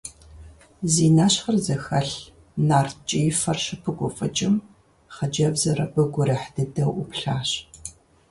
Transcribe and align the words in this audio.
Зи 0.93 1.07
нэщхъыр 1.15 1.57
зэхэлъ, 1.65 2.15
нарт 2.67 2.95
ткӀиифэр 3.07 3.57
щыпыгуфӀыкӀым, 3.63 4.55
хъыджэбзыр 5.15 5.79
абы 5.85 6.03
гурыхь 6.13 6.47
дыдэу 6.55 6.93
Ӏуплъащ. 6.95 7.49